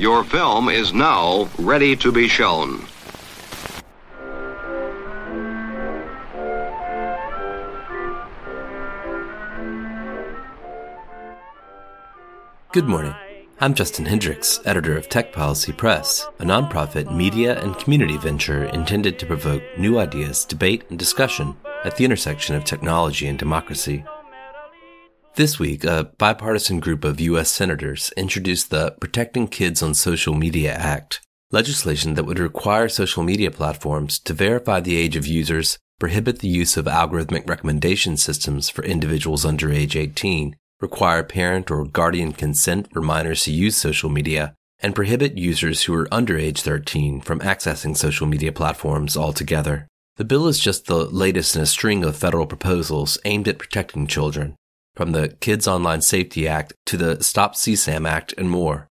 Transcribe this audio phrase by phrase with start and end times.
[0.00, 2.86] Your film is now ready to be shown.
[12.72, 13.14] Good morning.
[13.60, 19.18] I'm Justin Hendrix, editor of Tech Policy Press, a nonprofit media and community venture intended
[19.18, 21.54] to provoke new ideas, debate, and discussion
[21.84, 24.02] at the intersection of technology and democracy.
[25.40, 27.50] This week, a bipartisan group of U.S.
[27.50, 33.50] senators introduced the Protecting Kids on Social Media Act, legislation that would require social media
[33.50, 38.84] platforms to verify the age of users, prohibit the use of algorithmic recommendation systems for
[38.84, 44.54] individuals under age 18, require parent or guardian consent for minors to use social media,
[44.80, 49.88] and prohibit users who are under age 13 from accessing social media platforms altogether.
[50.18, 54.06] The bill is just the latest in a string of federal proposals aimed at protecting
[54.06, 54.54] children,
[54.94, 58.88] from the Kids Online Safety Act to the Stop CSAM Act and more.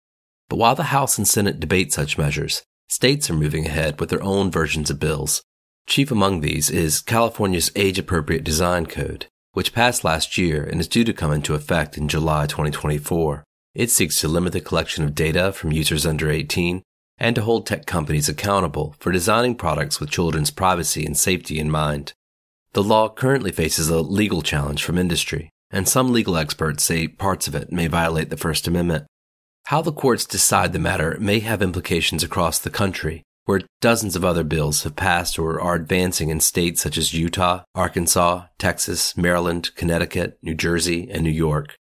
[0.49, 4.23] But while the House and Senate debate such measures, states are moving ahead with their
[4.23, 5.43] own versions of bills.
[5.88, 10.88] Chief among these is California's Age Appropriate Design Code, which passed last year and is
[10.88, 13.43] due to come into effect in July 2024.
[13.76, 16.84] It seeks to limit the collection of data from users under 18
[17.18, 21.70] and to hold tech companies accountable for designing products with children's privacy and safety in
[21.70, 22.13] mind.
[22.73, 27.48] The law currently faces a legal challenge from industry, and some legal experts say parts
[27.48, 29.05] of it may violate the First Amendment.
[29.65, 34.26] How the courts decide the matter may have implications across the country, where dozens of
[34.26, 39.73] other bills have passed or are advancing in states such as Utah, Arkansas, Texas, Maryland,
[39.76, 41.76] Connecticut, New Jersey, and New York.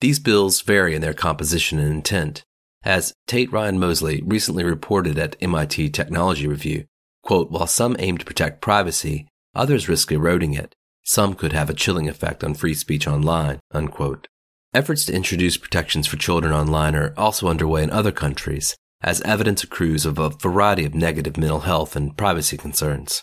[0.00, 2.44] These bills vary in their composition and intent.
[2.82, 6.84] As Tate Ryan Mosley recently reported at MIT Technology Review,
[7.22, 10.74] quote, while some aim to protect privacy, others risk eroding it.
[11.04, 14.26] Some could have a chilling effect on free speech online, unquote.
[14.72, 19.62] Efforts to introduce protections for children online are also underway in other countries, as evidence
[19.62, 23.22] accrues of a variety of negative mental health and privacy concerns.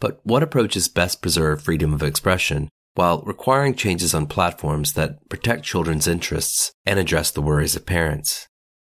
[0.00, 5.64] But what approaches best preserve freedom of expression while requiring changes on platforms that protect
[5.64, 8.48] children's interests and address the worries of parents?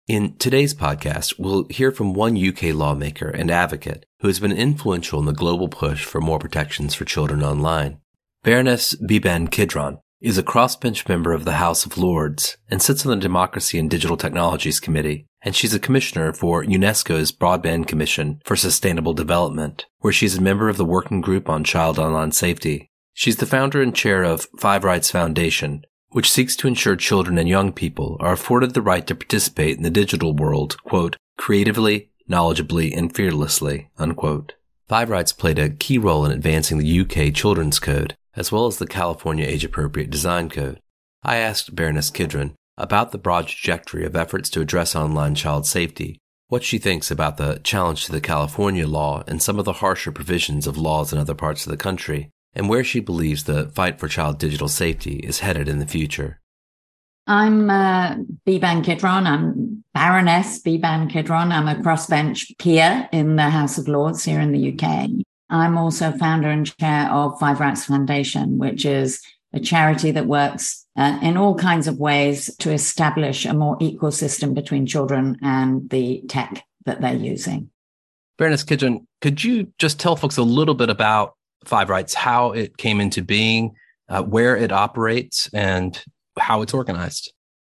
[0.06, 5.18] In today's podcast, we'll hear from one UK lawmaker and advocate who has been influential
[5.18, 8.01] in the global push for more protections for children online.
[8.44, 13.10] Baroness Beeban Kidron is a crossbench member of the House of Lords and sits on
[13.10, 18.56] the Democracy and Digital Technologies Committee, and she's a commissioner for UNESCO's Broadband Commission for
[18.56, 22.90] Sustainable Development, where she's a member of the Working Group on Child Online Safety.
[23.12, 27.48] She's the founder and chair of Five Rights Foundation, which seeks to ensure children and
[27.48, 32.92] young people are afforded the right to participate in the digital world, quote, creatively, knowledgeably,
[32.92, 34.54] and fearlessly, unquote.
[34.88, 38.78] Five Rights played a key role in advancing the UK Children's Code, as well as
[38.78, 40.80] the California Age Appropriate Design Code.
[41.22, 46.18] I asked Baroness Kidron about the broad trajectory of efforts to address online child safety,
[46.48, 50.10] what she thinks about the challenge to the California law and some of the harsher
[50.10, 53.98] provisions of laws in other parts of the country, and where she believes the fight
[53.98, 56.40] for child digital safety is headed in the future.
[57.26, 58.16] I'm uh,
[58.46, 59.26] Beeban Kidron.
[59.26, 61.52] I'm Baroness Beeban Kidron.
[61.52, 65.08] I'm a crossbench peer in the House of Lords here in the UK.
[65.52, 70.86] I'm also founder and chair of Five Rights Foundation, which is a charity that works
[70.96, 75.90] uh, in all kinds of ways to establish a more equal system between children and
[75.90, 77.68] the tech that they're using.
[78.38, 81.34] Baroness Kidron, could you just tell folks a little bit about
[81.66, 83.76] Five Rights, how it came into being,
[84.08, 86.02] uh, where it operates, and
[86.38, 87.30] how it's organized?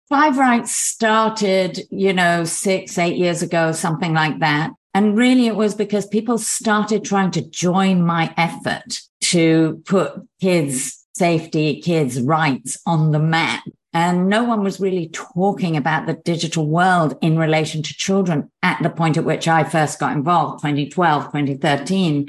[0.08, 4.70] Five Rights started, you know, six, eight years ago, something like that.
[4.96, 11.04] And really, it was because people started trying to join my effort to put kids'
[11.14, 13.62] safety, kids' rights on the map.
[13.92, 18.82] And no one was really talking about the digital world in relation to children at
[18.82, 22.28] the point at which I first got involved, 2012, 2013.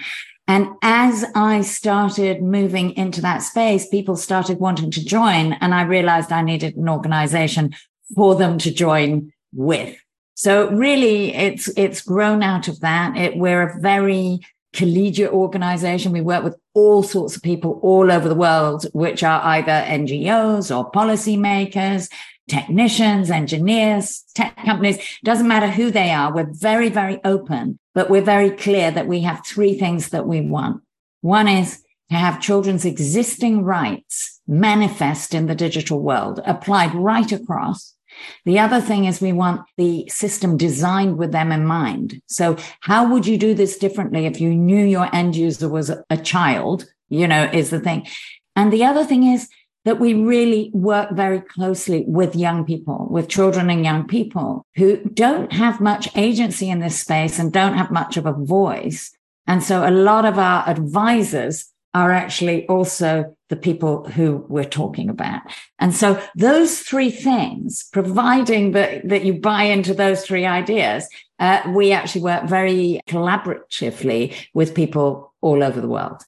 [0.50, 5.54] And as I started moving into that space, people started wanting to join.
[5.54, 7.76] And I realized I needed an organization
[8.14, 9.98] for them to join with.
[10.38, 13.18] So really it's, it's grown out of that.
[13.18, 14.40] It, we're a very
[14.72, 16.12] collegiate organization.
[16.12, 20.70] We work with all sorts of people all over the world, which are either NGOs
[20.70, 22.12] or policymakers,
[22.48, 25.00] technicians, engineers, tech companies.
[25.24, 26.32] Doesn't matter who they are.
[26.32, 30.42] We're very, very open, but we're very clear that we have three things that we
[30.42, 30.84] want.
[31.22, 31.82] One is
[32.12, 37.97] to have children's existing rights manifest in the digital world, applied right across.
[38.46, 42.22] The other thing is we want the system designed with them in mind.
[42.28, 46.18] So how would you do this differently if you knew your end user was a
[46.18, 48.08] child, you know, is the thing.
[48.56, 49.50] And the other thing is
[49.86, 54.98] that we really work very closely with young people, with children and young people who
[55.14, 59.12] don't have much agency in this space and don't have much of a voice.
[59.46, 65.10] And so a lot of our advisors are actually also the people who we're talking
[65.10, 65.42] about.
[65.80, 71.08] And so those three things, providing that, that you buy into those three ideas,
[71.40, 76.22] uh, we actually work very collaboratively with people all over the world.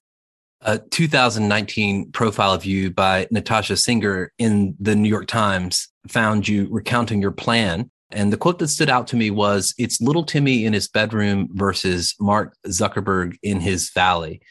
[0.61, 6.67] A 2019 profile of you by Natasha Singer in the New York Times found you
[6.69, 7.89] recounting your plan.
[8.11, 11.47] And the quote that stood out to me was It's little Timmy in his bedroom
[11.51, 14.41] versus Mark Zuckerberg in his valley.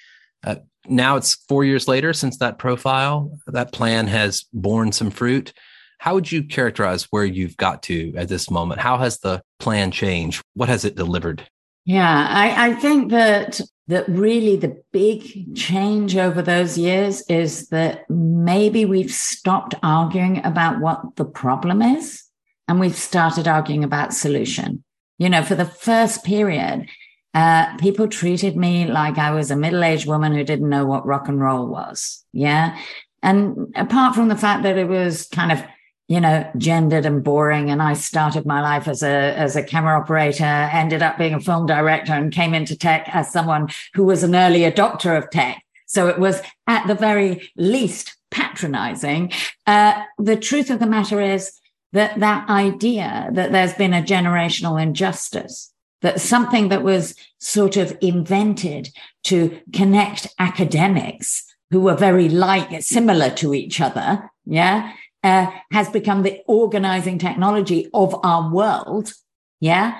[0.44, 0.56] Uh,
[0.88, 3.38] now it's four years later since that profile.
[3.46, 5.52] That plan has borne some fruit.
[5.98, 8.80] How would you characterize where you've got to at this moment?
[8.80, 10.42] How has the plan changed?
[10.54, 11.48] What has it delivered?
[11.84, 18.08] Yeah, I, I think that that really the big change over those years is that
[18.10, 22.22] maybe we've stopped arguing about what the problem is
[22.68, 24.84] and we've started arguing about solution.
[25.16, 26.86] You know, for the first period,
[27.34, 31.06] uh, people treated me like I was a middle aged woman who didn't know what
[31.06, 32.24] rock and roll was.
[32.32, 32.78] Yeah.
[33.22, 35.62] And apart from the fact that it was kind of
[36.08, 37.70] you know, gendered and boring.
[37.70, 41.40] And I started my life as a, as a camera operator, ended up being a
[41.40, 45.62] film director and came into tech as someone who was an early adopter of tech.
[45.86, 49.32] So it was at the very least patronizing.
[49.66, 51.52] Uh, the truth of the matter is
[51.92, 55.72] that that idea that there's been a generational injustice,
[56.02, 58.88] that something that was sort of invented
[59.24, 64.30] to connect academics who were very like, similar to each other.
[64.44, 64.92] Yeah
[65.22, 69.12] uh, has become the organizing technology of our world.
[69.60, 69.98] Yeah.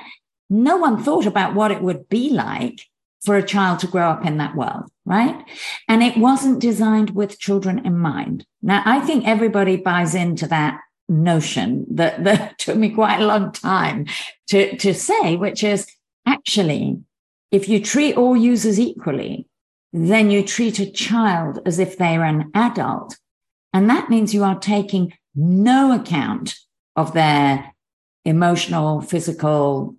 [0.51, 2.83] No one thought about what it would be like
[3.21, 5.45] for a child to grow up in that world, right?
[5.89, 8.47] And it wasn't designed with children in mind.
[8.63, 13.53] Now, I think everybody buys into that notion that, that took me quite a long
[13.53, 14.07] time
[14.49, 15.87] to, to say, which is
[16.27, 17.01] actually,
[17.51, 19.47] if you treat all users equally,
[19.93, 23.17] then you treat a child as if they're an adult.
[23.73, 26.57] And that means you are taking no account
[26.97, 27.75] of their
[28.25, 29.97] emotional, physical,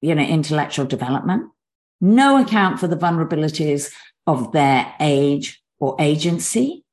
[0.00, 1.50] you know, intellectual development,
[2.00, 3.92] no account for the vulnerabilities
[4.26, 6.84] of their age or agency,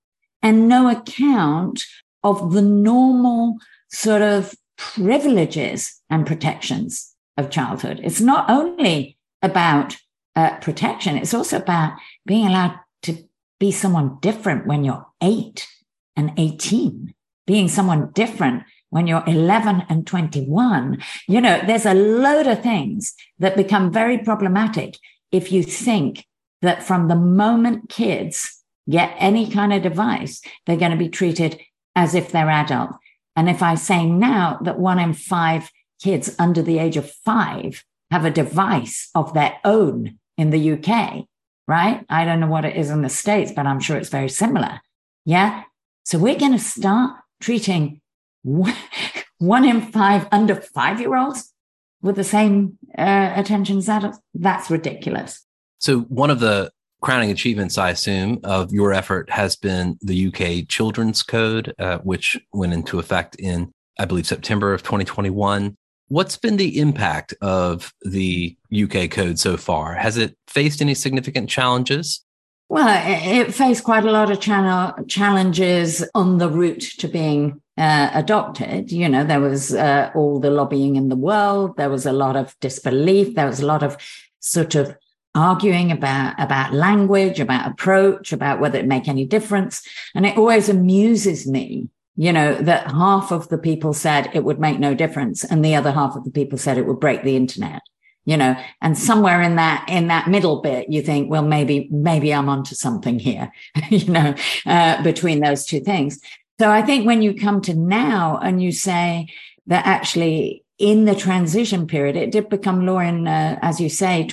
[0.41, 1.83] and no account
[2.23, 3.57] of the normal
[3.91, 7.99] sort of privileges and protections of childhood.
[8.03, 9.97] It's not only about
[10.35, 11.93] uh, protection, it's also about
[12.25, 13.17] being allowed to
[13.59, 15.67] be someone different when you're eight
[16.15, 17.13] and 18,
[17.45, 21.01] being someone different when you're 11 and 21.
[21.27, 24.97] You know, there's a load of things that become very problematic
[25.31, 26.25] if you think
[26.61, 31.59] that from the moment kids get any kind of device, they're going to be treated
[31.95, 32.91] as if they're adult.
[33.35, 35.69] And if I say now that one in five
[36.01, 41.25] kids under the age of five have a device of their own in the UK,
[41.67, 42.05] right?
[42.09, 44.81] I don't know what it is in the States, but I'm sure it's very similar.
[45.25, 45.63] Yeah.
[46.03, 48.01] So we're going to start treating
[48.43, 51.53] one in five under five year olds
[52.01, 54.19] with the same uh, attention as adults.
[54.33, 55.45] That's ridiculous.
[55.79, 60.67] So one of the crowning achievements, I assume, of your effort has been the UK
[60.67, 65.75] Children's Code, uh, which went into effect in, I believe, September of 2021.
[66.07, 69.95] What's been the impact of the UK code so far?
[69.95, 72.23] Has it faced any significant challenges?
[72.69, 78.91] Well, it faced quite a lot of challenges on the route to being uh, adopted.
[78.91, 81.75] You know, there was uh, all the lobbying in the world.
[81.75, 83.35] There was a lot of disbelief.
[83.35, 83.97] There was a lot of
[84.39, 84.95] sort of
[85.35, 89.81] arguing about about language, about approach, about whether it make any difference.
[90.15, 94.59] And it always amuses me, you know, that half of the people said it would
[94.59, 97.35] make no difference, and the other half of the people said it would break the
[97.35, 97.81] internet
[98.25, 102.33] you know, and somewhere in that, in that middle bit, you think, well, maybe, maybe
[102.33, 103.51] I'm onto something here,
[103.89, 104.35] you know,
[104.65, 106.19] uh, between those two things.
[106.59, 109.27] So I think when you come to now and you say
[109.67, 114.25] that actually in the transition period, it did become law in, uh, as you say,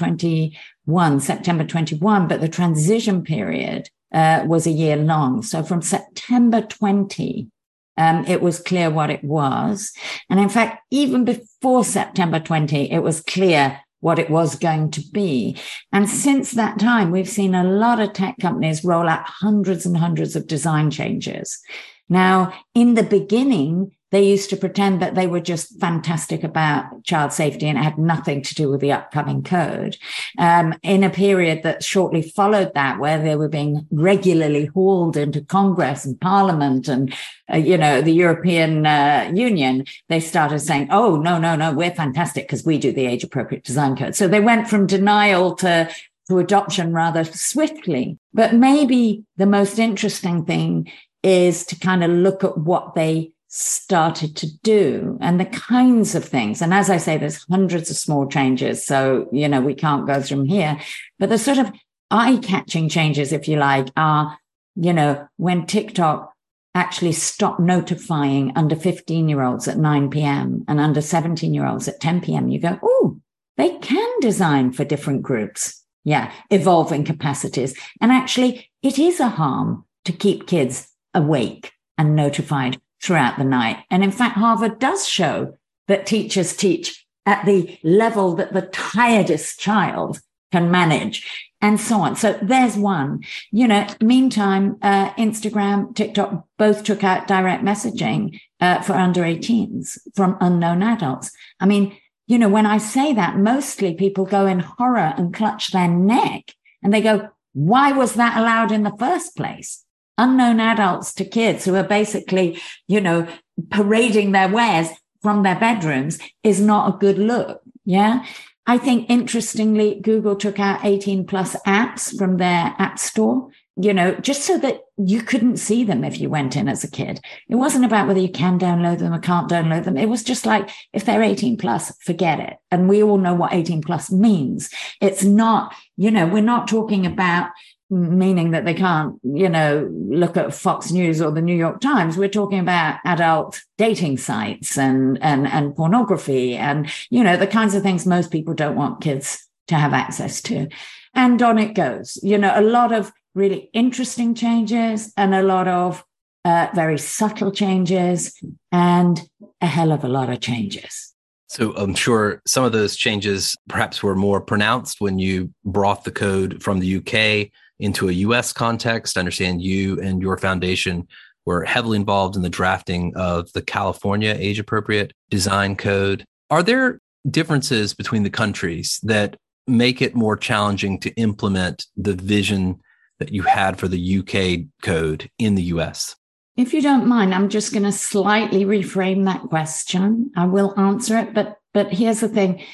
[0.88, 5.42] 21, September 21, but the transition period, uh, was a year long.
[5.42, 7.50] So from September 20,
[7.98, 9.92] um, it was clear what it was.
[10.30, 15.02] And in fact, even before September 20, it was clear what it was going to
[15.12, 15.58] be.
[15.92, 19.98] And since that time, we've seen a lot of tech companies roll out hundreds and
[19.98, 21.60] hundreds of design changes.
[22.08, 27.32] Now, in the beginning, they used to pretend that they were just fantastic about child
[27.32, 29.96] safety and it had nothing to do with the upcoming code.
[30.38, 35.42] Um, in a period that shortly followed that, where they were being regularly hauled into
[35.42, 37.14] Congress and Parliament and,
[37.52, 41.90] uh, you know, the European uh, Union, they started saying, oh, no, no, no, we're
[41.90, 44.14] fantastic because we do the age appropriate design code.
[44.14, 45.90] So they went from denial to
[46.28, 48.18] to adoption rather swiftly.
[48.34, 54.36] But maybe the most interesting thing is to kind of look at what they started
[54.36, 56.60] to do and the kinds of things.
[56.60, 58.84] And as I say, there's hundreds of small changes.
[58.84, 60.78] So, you know, we can't go through them here,
[61.18, 61.72] but the sort of
[62.10, 64.38] eye catching changes, if you like, are,
[64.76, 66.32] you know, when TikTok
[66.74, 70.64] actually stopped notifying under 15 year olds at 9 p.m.
[70.68, 72.48] and under 17 year olds at 10 p.m.
[72.48, 73.18] You go, oh,
[73.56, 75.82] they can design for different groups.
[76.04, 76.32] Yeah.
[76.50, 77.76] Evolving capacities.
[78.00, 83.78] And actually it is a harm to keep kids awake and notified throughout the night.
[83.90, 85.54] And in fact, Harvard does show
[85.86, 92.16] that teachers teach at the level that the tiredest child can manage and so on.
[92.16, 98.80] So there's one, you know, meantime, uh, Instagram, TikTok both took out direct messaging, uh,
[98.82, 101.30] for under 18s from unknown adults.
[101.60, 105.70] I mean, you know, when I say that, mostly people go in horror and clutch
[105.70, 109.84] their neck and they go, why was that allowed in the first place?
[110.18, 113.26] Unknown adults to kids who are basically, you know,
[113.70, 114.88] parading their wares
[115.22, 117.62] from their bedrooms is not a good look.
[117.84, 118.24] Yeah.
[118.66, 124.14] I think interestingly, Google took out 18 plus apps from their app store, you know,
[124.16, 127.18] just so that you couldn't see them if you went in as a kid.
[127.48, 129.96] It wasn't about whether you can download them or can't download them.
[129.96, 132.58] It was just like, if they're 18 plus, forget it.
[132.70, 134.68] And we all know what 18 plus means.
[135.00, 137.48] It's not, you know, we're not talking about
[137.90, 142.16] meaning that they can't, you know, look at Fox News or the New York Times.
[142.16, 147.74] We're talking about adult dating sites and, and, and pornography and, you know, the kinds
[147.74, 150.68] of things most people don't want kids to have access to.
[151.14, 155.68] And on it goes, you know, a lot of really interesting changes and a lot
[155.68, 156.04] of
[156.44, 158.34] uh, very subtle changes
[158.72, 159.22] and
[159.60, 161.14] a hell of a lot of changes.
[161.48, 166.10] So I'm sure some of those changes perhaps were more pronounced when you brought the
[166.10, 169.16] code from the UK into a US context.
[169.16, 171.06] I understand you and your foundation
[171.46, 176.24] were heavily involved in the drafting of the California age appropriate design code.
[176.50, 182.80] Are there differences between the countries that make it more challenging to implement the vision
[183.18, 186.16] that you had for the UK code in the US?
[186.56, 190.32] If you don't mind, I'm just going to slightly reframe that question.
[190.36, 192.64] I will answer it, but but here's the thing.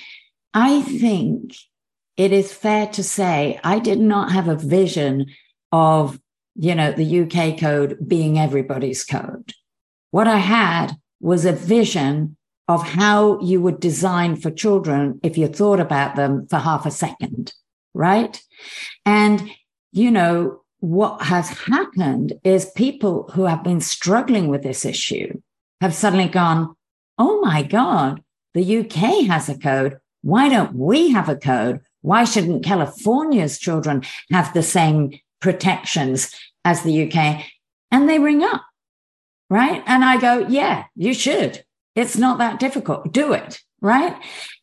[0.54, 1.54] I think
[2.16, 5.26] it is fair to say I did not have a vision
[5.72, 6.20] of,
[6.54, 9.52] you know, the UK code being everybody's code.
[10.10, 12.36] What I had was a vision
[12.68, 16.90] of how you would design for children if you thought about them for half a
[16.90, 17.52] second,
[17.92, 18.40] right?
[19.04, 19.50] And,
[19.92, 25.40] you know, what has happened is people who have been struggling with this issue
[25.80, 26.74] have suddenly gone,
[27.18, 28.22] Oh my God,
[28.54, 29.98] the UK has a code.
[30.22, 31.80] Why don't we have a code?
[32.04, 37.46] Why shouldn't California's children have the same protections as the UK?
[37.90, 38.60] And they ring up,
[39.48, 39.82] right?
[39.86, 41.64] And I go, yeah, you should.
[41.96, 43.10] It's not that difficult.
[43.10, 44.14] Do it, right?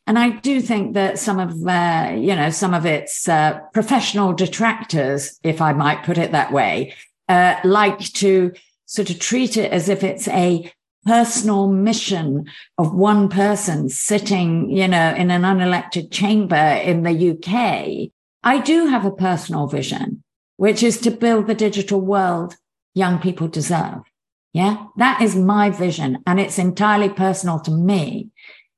[0.06, 4.34] And I do think that some of, uh, you know, some of its uh, professional
[4.34, 6.94] detractors, if I might put it that way,
[7.28, 8.52] uh, like to
[8.86, 10.72] sort of treat it as if it's a
[11.06, 12.46] personal mission
[12.78, 18.12] of one person sitting, you know, in an unelected chamber in the UK,
[18.44, 20.24] I do have a personal vision,
[20.58, 22.56] which is to build the digital world
[22.94, 24.02] young people deserve.
[24.54, 24.88] Yeah.
[24.98, 28.30] That is my vision and it's entirely personal to me.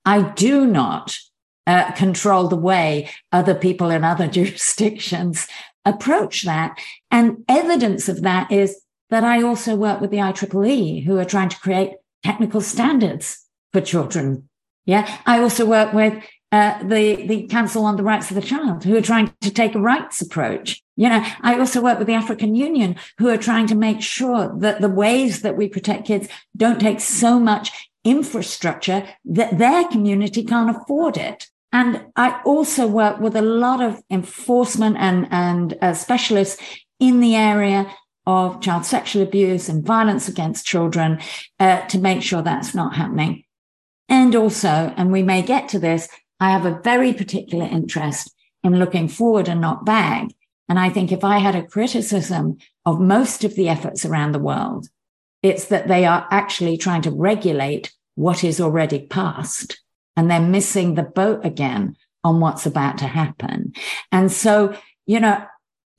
[0.06, 1.18] I do not
[1.66, 5.48] uh, control the way other people in other jurisdictions
[5.86, 6.78] approach that.
[7.10, 11.50] And evidence of that is that I also work with the IEEE who are trying
[11.50, 14.50] to create technical standards for children.
[14.86, 15.20] Yeah.
[15.26, 18.96] I also work with uh, the, the Council on the Rights of the Child, who
[18.96, 20.84] are trying to take a rights approach.
[20.96, 24.54] You know, I also work with the African Union, who are trying to make sure
[24.60, 30.44] that the ways that we protect kids don't take so much infrastructure that their community
[30.44, 31.48] can't afford it.
[31.72, 36.62] And I also work with a lot of enforcement and, and uh, specialists
[37.00, 37.92] in the area
[38.26, 41.20] of child sexual abuse and violence against children
[41.60, 43.44] uh, to make sure that's not happening.
[44.10, 46.08] And also, and we may get to this,
[46.40, 50.30] I have a very particular interest in looking forward and not back.
[50.70, 54.40] And I think if I had a criticism of most of the efforts around the
[54.40, 54.88] world,
[55.44, 59.82] It's that they are actually trying to regulate what is already past
[60.16, 63.74] and they're missing the boat again on what's about to happen.
[64.12, 64.74] And so,
[65.06, 65.46] you know,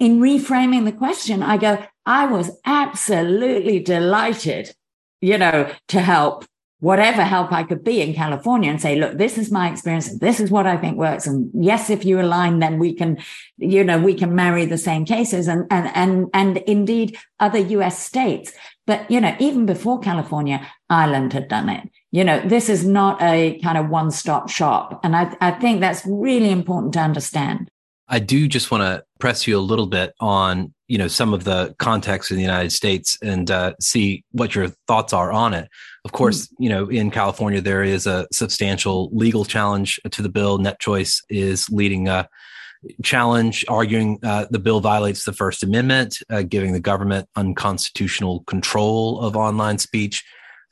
[0.00, 4.74] in reframing the question, I go, I was absolutely delighted,
[5.20, 6.44] you know, to help
[6.84, 10.18] whatever help I could be in California and say, look, this is my experience.
[10.18, 11.26] This is what I think works.
[11.26, 13.16] And yes, if you align, then we can,
[13.56, 17.98] you know, we can marry the same cases and, and, and, and indeed other US
[17.98, 18.52] states.
[18.86, 21.88] But, you know, even before California, Ireland had done it.
[22.10, 25.00] You know, this is not a kind of one stop shop.
[25.02, 27.70] And I, I think that's really important to understand.
[28.08, 31.44] I do just want to press you a little bit on, you know, some of
[31.44, 35.68] the context in the United States and uh, see what your thoughts are on it.
[36.04, 36.62] Of course, mm-hmm.
[36.62, 40.58] you know, in California, there is a substantial legal challenge to the bill.
[40.58, 42.28] Net Choice is leading a
[43.02, 49.20] challenge, arguing uh, the bill violates the First Amendment, uh, giving the government unconstitutional control
[49.20, 50.22] of online speech.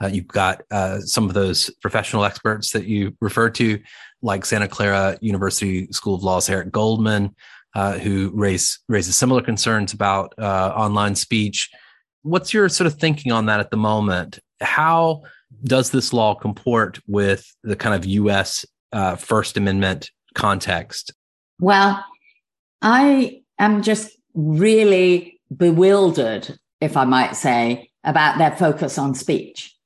[0.03, 3.81] Uh, you've got uh, some of those professional experts that you referred to,
[4.21, 7.35] like Santa Clara University School of Law's Eric Goldman,
[7.75, 11.71] uh, who raise raises similar concerns about uh, online speech.
[12.23, 14.39] What's your sort of thinking on that at the moment?
[14.63, 15.23] how
[15.65, 18.65] does this law comport with the kind of U.S.
[18.93, 21.13] Uh, First Amendment context?
[21.61, 22.05] Well,
[22.81, 29.77] I am just really bewildered, if I might say, about their focus on speech.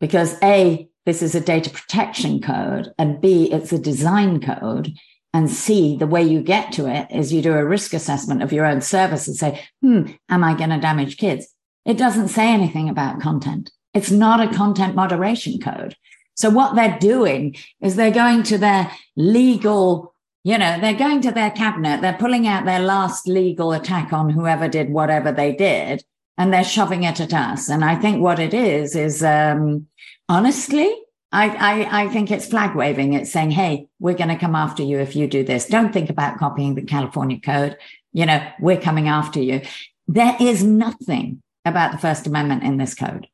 [0.00, 4.92] Because A, this is a data protection code, and B, it's a design code.
[5.32, 8.52] And C, the way you get to it is you do a risk assessment of
[8.52, 11.46] your own service and say, hmm, am I going to damage kids?
[11.84, 13.70] It doesn't say anything about content.
[13.94, 15.96] It's not a content moderation code.
[16.34, 21.30] So what they're doing is they're going to their legal, you know, they're going to
[21.30, 26.02] their cabinet, they're pulling out their last legal attack on whoever did whatever they did,
[26.38, 27.68] and they're shoving it at us.
[27.68, 29.86] And I think what it is is um,
[30.28, 30.90] honestly,
[31.32, 33.12] I, I, I think it's flag waving.
[33.12, 35.66] It's saying, hey, we're going to come after you if you do this.
[35.66, 37.76] Don't think about copying the California code.
[38.12, 39.62] You know, we're coming after you.
[40.08, 43.28] There is nothing about the First Amendment in this code.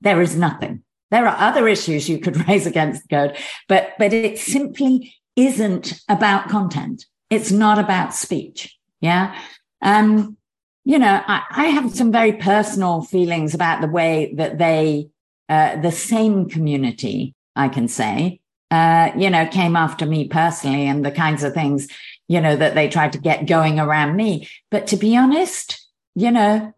[0.00, 0.82] There is nothing.
[1.10, 3.36] There are other issues you could raise against the code,
[3.68, 7.06] but, but it simply isn't about content.
[7.30, 8.76] It's not about speech.
[9.00, 9.38] Yeah.
[9.80, 10.36] Um,
[10.84, 15.10] you know, I, I have some very personal feelings about the way that they,
[15.48, 21.04] uh, the same community, I can say, uh, you know, came after me personally and
[21.04, 21.88] the kinds of things,
[22.28, 24.48] you know, that they tried to get going around me.
[24.70, 26.74] But to be honest, you know,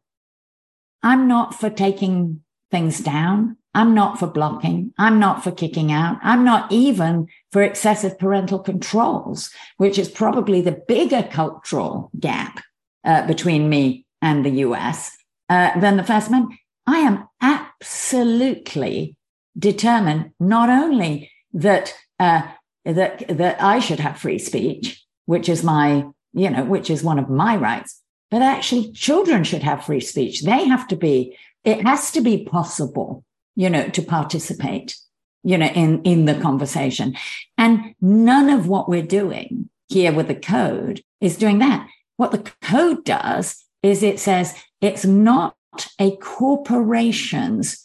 [1.03, 3.57] I'm not for taking things down.
[3.75, 4.93] I'm not for blocking.
[4.99, 6.19] I'm not for kicking out.
[6.23, 12.61] I'm not even for excessive parental controls, which is probably the bigger cultural gap
[13.05, 15.17] uh, between me and the US
[15.49, 16.60] uh, than the First Amendment.
[16.87, 19.17] I am absolutely
[19.59, 22.43] determined not only that uh,
[22.85, 27.19] that that I should have free speech, which is my you know which is one
[27.19, 30.43] of my rights, but actually children should have free speech.
[30.43, 34.97] They have to be it has to be possible, you know, to participate,
[35.43, 37.17] you know, in, in the conversation.
[37.59, 41.87] And none of what we're doing here with the code is doing that.
[42.17, 45.55] What the code does is it says it's not
[45.99, 47.83] a corporation's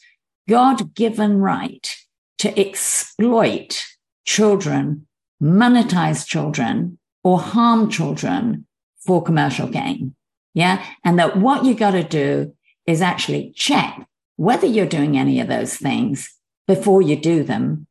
[0.48, 1.96] God given right
[2.40, 3.84] to exploit
[4.26, 5.08] children,
[5.42, 8.66] monetize children, or harm children
[9.06, 10.16] for commercial gain.
[10.54, 10.86] Yeah.
[11.04, 15.48] And that what you got to do is actually check whether you're doing any of
[15.48, 16.34] those things
[16.68, 17.88] before you do them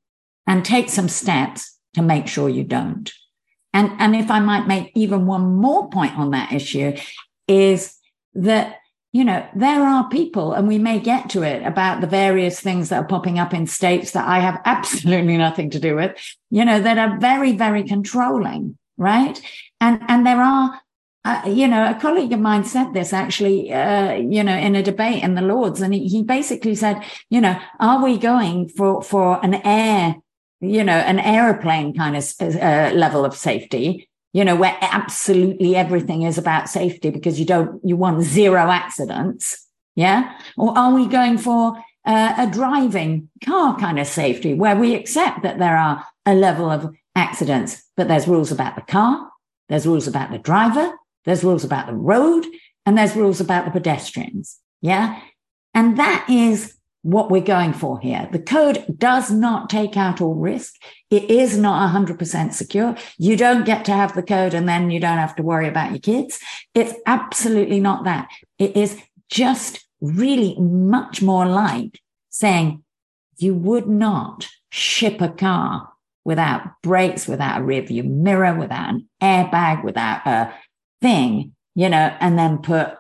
[0.47, 3.13] and take some steps to make sure you don't.
[3.73, 6.97] And, and if I might make even one more point on that issue
[7.49, 7.97] is
[8.35, 8.77] that,
[9.15, 12.89] you know, there are people, and we may get to it about the various things
[12.89, 16.17] that are popping up in states that I have absolutely nothing to do with,
[16.51, 19.41] you know, that are very, very controlling, right?
[19.81, 20.81] And, and there are
[21.25, 24.83] uh, you know, a colleague of mine said this actually, uh, you know, in a
[24.83, 29.01] debate in the Lords, and he, he basically said, you know, are we going for
[29.01, 30.17] for an air,
[30.61, 36.23] you know, an aeroplane kind of uh, level of safety, you know, where absolutely everything
[36.23, 41.39] is about safety because you don't you want zero accidents, yeah, or are we going
[41.39, 46.35] for uh, a driving car kind of safety where we accept that there are a
[46.35, 49.31] level of accidents, but there's rules about the car,
[49.71, 50.93] there's rules about the driver
[51.25, 52.47] there's rules about the road
[52.87, 54.59] and there's rules about the pedestrians.
[54.81, 55.21] Yeah.
[55.73, 58.27] And that is what we're going for here.
[58.33, 60.75] The code does not take out all risk.
[61.11, 62.97] It is not 100% secure.
[63.19, 65.91] You don't get to have the code and then you don't have to worry about
[65.91, 66.41] your kids.
[66.75, 68.31] It's absolutely not that.
[68.59, 68.99] It is
[69.31, 72.83] just really much more like saying
[73.37, 75.91] you would not ship a car
[76.25, 80.55] without brakes, without a rearview mirror, without an airbag, without a
[81.03, 82.97] thing, you know, and then put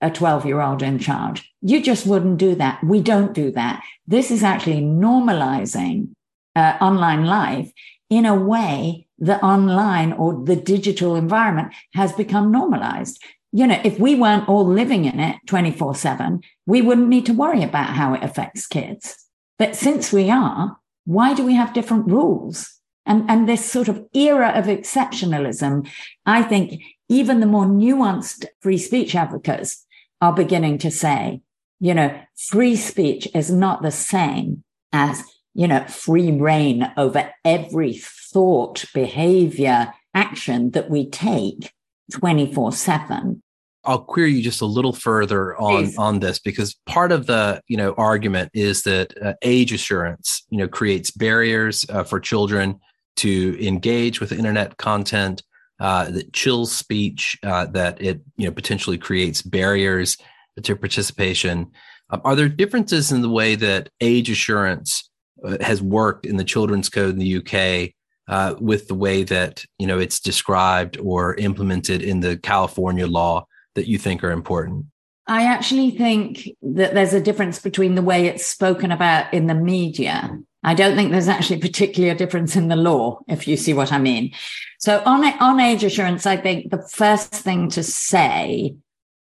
[0.00, 1.50] a 12 year old in charge.
[1.60, 2.82] You just wouldn't do that.
[2.84, 3.82] We don't do that.
[4.06, 6.10] This is actually normalizing
[6.54, 7.72] uh, online life
[8.10, 13.22] in a way that online or the digital environment has become normalized.
[13.52, 17.32] You know, if we weren't all living in it 24 seven, we wouldn't need to
[17.32, 19.16] worry about how it affects kids.
[19.58, 22.72] But since we are, why do we have different rules?
[23.06, 25.88] And, and this sort of era of exceptionalism,
[26.26, 29.85] I think even the more nuanced free speech advocates
[30.20, 31.42] are beginning to say,
[31.80, 35.22] you know, free speech is not the same as,
[35.54, 41.72] you know, free reign over every thought, behavior, action that we take
[42.12, 43.42] 24 7.
[43.84, 45.98] I'll query you just a little further on Please.
[45.98, 50.58] on this because part of the you know argument is that uh, age assurance you
[50.58, 52.80] know creates barriers uh, for children
[53.16, 55.42] to engage with internet content
[55.80, 60.16] uh, that chills speech uh, that it you know potentially creates barriers
[60.62, 61.70] to participation
[62.10, 65.10] um, are there differences in the way that age assurance
[65.44, 67.92] uh, has worked in the children's code in the UK
[68.28, 73.46] uh, with the way that you know it's described or implemented in the California law
[73.74, 74.86] that you think are important?
[75.28, 79.54] I actually think that there's a difference between the way it's spoken about in the
[79.54, 80.38] media.
[80.66, 83.92] I don't think there's actually particularly a difference in the law, if you see what
[83.92, 84.32] I mean.
[84.80, 88.74] So on on age assurance, I think the first thing to say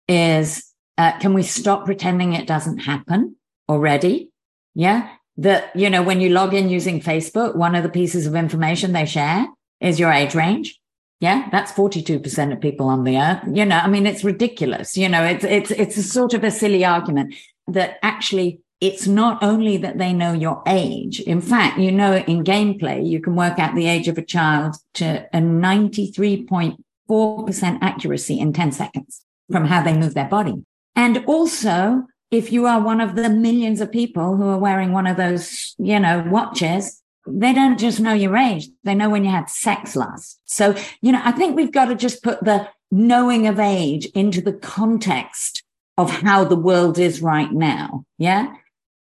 [0.07, 3.35] is, uh, can we stop pretending it doesn't happen
[3.69, 4.31] already?
[4.73, 8.33] Yeah, that you know when you log in using Facebook, one of the pieces of
[8.33, 9.47] information they share
[9.79, 10.79] is your age range.
[11.19, 13.43] Yeah, that's 42% of people on the earth.
[13.51, 14.95] You know, I mean, it's ridiculous.
[14.95, 17.35] You know, it's, it's, it's a sort of a silly argument
[17.67, 21.19] that actually it's not only that they know your age.
[21.21, 24.77] In fact, you know, in gameplay, you can work out the age of a child
[24.95, 30.63] to a 93.4% accuracy in 10 seconds from how they move their body.
[30.95, 35.07] And also, if you are one of the millions of people who are wearing one
[35.07, 38.69] of those, you know, watches, they don't just know your age.
[38.83, 40.39] They know when you had sex last.
[40.45, 44.41] So, you know, I think we've got to just put the knowing of age into
[44.41, 45.63] the context
[45.97, 48.05] of how the world is right now.
[48.17, 48.55] Yeah.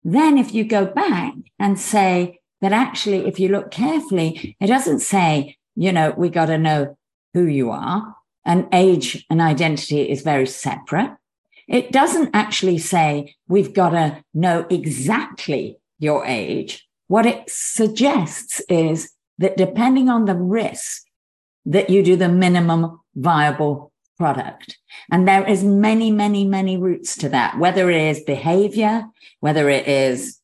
[0.05, 4.99] Then if you go back and say that actually, if you look carefully, it doesn't
[4.99, 6.97] say, you know, we got to know
[7.33, 8.15] who you are
[8.45, 11.17] and age and identity is very separate.
[11.67, 19.11] It doesn't actually say we've got to know exactly your age what it suggests is
[19.37, 21.03] that depending on the risk,
[21.65, 24.77] that you do the minimum viable product.
[25.11, 29.05] And there is many, many, many routes to that, whether it is behavior,
[29.39, 30.39] whether it is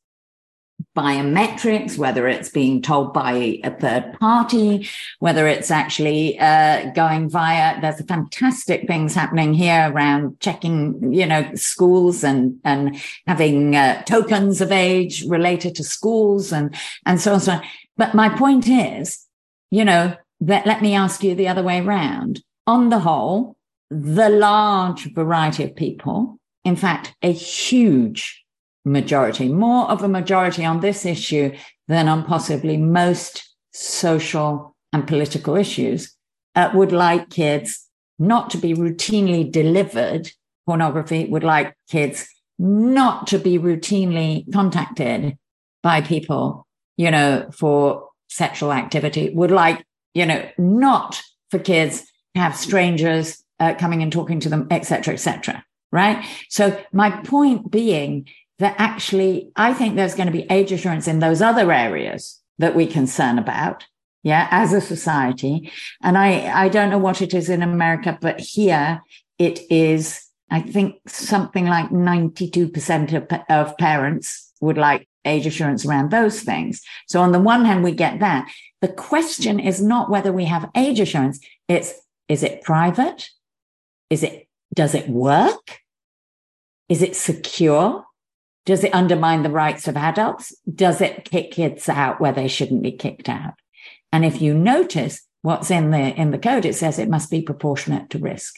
[0.95, 4.87] biometrics, whether it's being told by a third party,
[5.19, 7.79] whether it's actually uh, going via.
[7.79, 14.59] There's fantastic things happening here around checking, you know, schools and and having uh, tokens
[14.61, 17.39] of age related to schools and and so on.
[17.39, 17.61] So on.
[17.97, 19.25] But my point is,
[19.69, 22.43] you know, that let me ask you the other way around.
[22.67, 23.55] On the whole,
[23.91, 28.43] the large variety of people, in fact, a huge
[28.85, 31.51] majority, more of a majority on this issue
[31.89, 36.15] than on possibly most social and political issues,
[36.55, 40.31] uh, would like kids not to be routinely delivered
[40.65, 42.27] pornography, would like kids
[42.57, 45.37] not to be routinely contacted
[45.83, 52.01] by people, you know, for sexual activity, would like, you know, not for kids
[52.35, 55.63] to have strangers uh, coming and talking to them, etc., etc.
[55.91, 56.25] right?
[56.49, 58.27] So my point being
[58.59, 62.75] that actually I think there's going to be age assurance in those other areas that
[62.75, 63.85] we concern about.
[64.23, 65.71] Yeah, as a society.
[66.03, 69.01] And I, I don't know what it is in America, but here
[69.39, 76.11] it is, I think something like 92% of, of parents would like age assurance around
[76.11, 76.83] those things.
[77.07, 78.47] So on the one hand, we get that.
[78.81, 81.39] The question is not whether we have age assurance.
[81.67, 81.93] It's,
[82.27, 83.27] is it private?
[84.11, 85.79] Is it, does it work?
[86.89, 88.05] Is it secure?
[88.65, 90.53] Does it undermine the rights of adults?
[90.75, 93.53] Does it kick kids out where they shouldn't be kicked out?
[94.11, 97.41] And if you notice what's in the, in the code, it says it must be
[97.41, 98.55] proportionate to risk.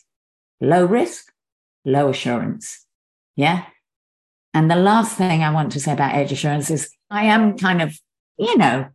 [0.60, 1.32] Low risk,
[1.86, 2.86] low assurance.
[3.36, 3.66] Yeah.
[4.56, 7.80] And the last thing I want to say about age assurance is I am kind
[7.80, 7.96] of,
[8.40, 8.88] you know,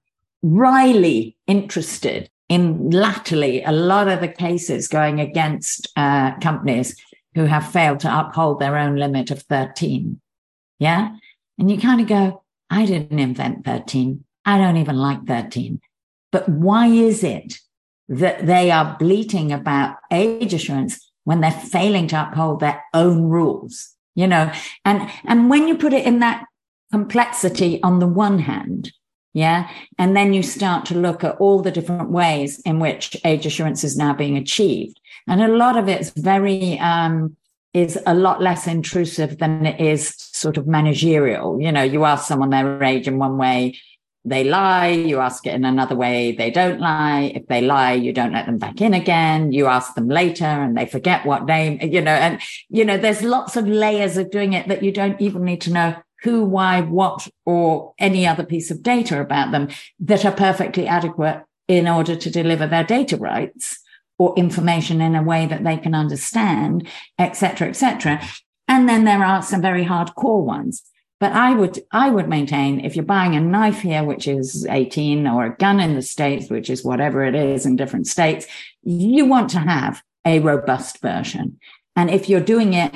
[0.42, 6.96] wryly interested in latterly a lot of the cases going against uh, companies
[7.34, 10.20] who have failed to uphold their own limit of 13.
[10.78, 11.16] Yeah.
[11.58, 14.24] And you kind of go, I didn't invent 13.
[14.44, 15.80] I don't even like 13.
[16.32, 17.58] But why is it
[18.08, 23.94] that they are bleating about age assurance when they're failing to uphold their own rules?
[24.14, 24.50] You know,
[24.84, 26.44] and, and when you put it in that
[26.90, 28.92] complexity on the one hand,
[29.38, 29.70] yeah.
[29.98, 33.85] And then you start to look at all the different ways in which age assurance
[33.85, 34.98] is now being achieved.
[35.27, 37.37] And a lot of it's very, um,
[37.74, 41.61] is a lot less intrusive than it is sort of managerial.
[41.61, 43.79] You know, you ask someone their age in one way,
[44.24, 44.88] they lie.
[44.88, 47.33] You ask it in another way, they don't lie.
[47.35, 49.53] If they lie, you don't let them back in again.
[49.53, 53.22] You ask them later and they forget what name, you know, and, you know, there's
[53.22, 56.81] lots of layers of doing it that you don't even need to know who, why,
[56.81, 59.68] what, or any other piece of data about them
[60.00, 63.78] that are perfectly adequate in order to deliver their data rights
[64.18, 68.20] or information in a way that they can understand, etc., etc.
[68.66, 70.83] And then there are some very hardcore ones.
[71.20, 75.26] But I would, I would maintain if you're buying a knife here, which is 18
[75.26, 78.46] or a gun in the States, which is whatever it is in different states,
[78.83, 81.59] you want to have a robust version.
[81.96, 82.94] And if you're doing it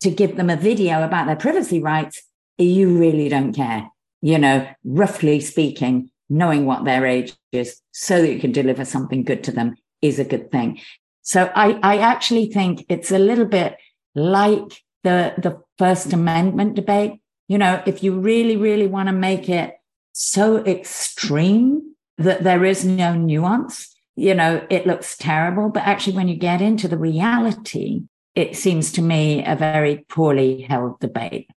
[0.00, 2.22] to give them a video about their privacy rights,
[2.58, 3.88] you really don't care.
[4.20, 9.24] You know, roughly speaking, knowing what their age is so that you can deliver something
[9.24, 10.80] good to them is a good thing.
[11.22, 13.76] So I, I actually think it's a little bit
[14.14, 17.20] like the, the First Amendment debate.
[17.48, 19.74] You know, if you really, really want to make it
[20.12, 25.68] so extreme that there is no nuance, you know, it looks terrible.
[25.68, 28.02] But actually, when you get into the reality,
[28.34, 31.48] it seems to me a very poorly held debate.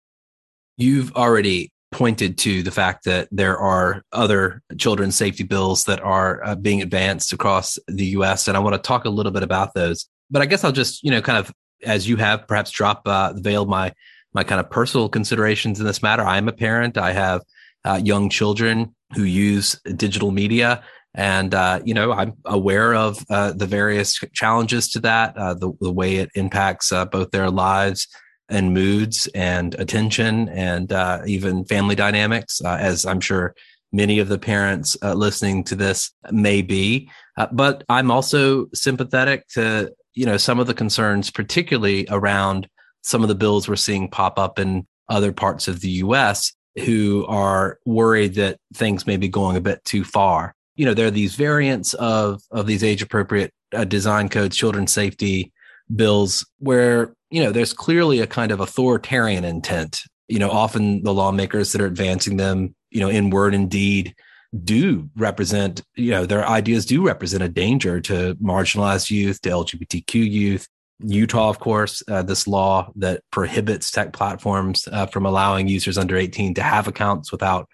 [0.77, 6.45] You've already pointed to the fact that there are other children's safety bills that are
[6.45, 8.49] uh, being advanced across the US.
[8.49, 10.07] And I want to talk a little bit about those.
[10.29, 11.53] But I guess I'll just, you know, kind of
[11.85, 13.93] as you have perhaps drop uh, the veil my
[14.33, 16.25] my kind of personal considerations in this matter.
[16.25, 16.99] I am a parent.
[16.99, 17.43] I have
[17.85, 20.83] uh, young children who use digital media.
[21.15, 25.71] And, uh, you know, I'm aware of uh, the various challenges to that, uh, the,
[25.81, 28.09] the way it impacts both their lives
[28.55, 33.55] and moods and attention and uh, even family dynamics, uh, as I'm sure
[33.93, 37.11] many of the parents uh, listening to this may be.
[37.37, 42.69] Uh, but I'm also sympathetic to you know some of the concerns, particularly around
[43.03, 46.53] some of the bills we're seeing pop up in other parts of the U.S.
[46.85, 50.55] who are worried that things may be going a bit too far.
[50.77, 54.93] You know, there are these variants of of these age appropriate uh, design codes, children's
[54.93, 55.53] safety
[55.95, 60.03] bills, where you know, there's clearly a kind of authoritarian intent.
[60.29, 64.15] You know, often the lawmakers that are advancing them, you know, in word and deed
[64.63, 70.31] do represent, you know, their ideas do represent a danger to marginalized youth, to LGBTQ
[70.31, 70.69] youth.
[71.01, 76.17] Utah, of course, uh, this law that prohibits tech platforms uh, from allowing users under
[76.17, 77.69] 18 to have accounts without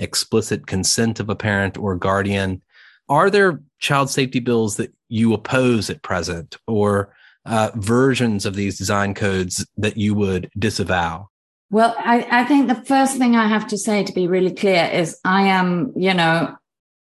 [0.00, 2.60] explicit consent of a parent or guardian.
[3.08, 7.13] Are there child safety bills that you oppose at present, or
[7.46, 11.28] uh, versions of these design codes that you would disavow?
[11.70, 14.84] Well, I, I think the first thing I have to say to be really clear
[14.84, 16.56] is I am, you know,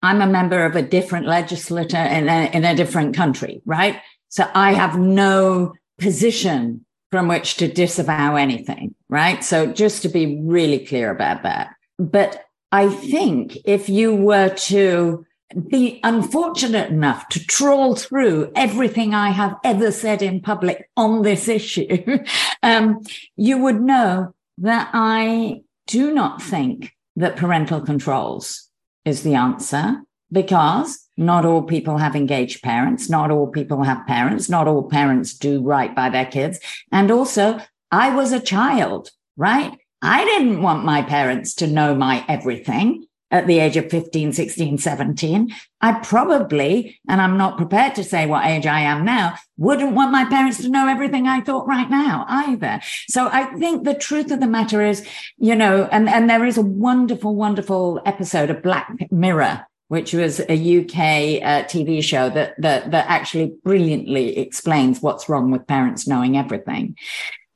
[0.02, 4.00] I'm a member of a different legislature in a, in a different country, right?
[4.28, 9.44] So I have no position from which to disavow anything, right?
[9.44, 11.74] So just to be really clear about that.
[11.98, 15.26] But I think if you were to
[15.68, 21.48] be unfortunate enough to trawl through everything I have ever said in public on this
[21.48, 22.18] issue,
[22.62, 23.00] um,
[23.36, 28.68] you would know that I do not think that parental controls
[29.04, 33.10] is the answer because not all people have engaged parents.
[33.10, 34.48] Not all people have parents.
[34.48, 36.58] Not all parents do right by their kids.
[36.90, 37.60] And also
[37.90, 39.76] I was a child, right?
[40.00, 44.78] I didn't want my parents to know my everything at the age of 15, 16,
[44.78, 49.94] 17, I probably, and I'm not prepared to say what age I am now, wouldn't
[49.94, 52.80] want my parents to know everything I thought right now either.
[53.08, 55.04] So I think the truth of the matter is,
[55.38, 60.40] you know, and, and there is a wonderful, wonderful episode of Black Mirror which was
[60.48, 66.08] a UK uh, TV show that, that, that actually brilliantly explains what's wrong with parents
[66.08, 66.96] knowing everything.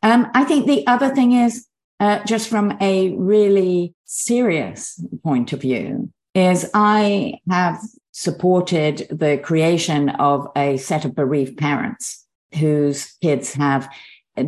[0.03, 1.67] Um, I think the other thing is
[2.01, 7.81] uh, just from a really serious point of view, is I have
[8.13, 13.89] supported the creation of a set of bereaved parents whose kids have